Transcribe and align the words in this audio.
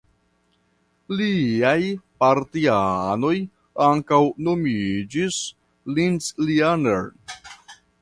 Liaj 1.19 1.81
partianoj 2.23 3.33
ankaŭ 3.91 4.21
nomiĝis 4.51 5.41
"Lindlianer". 5.97 7.09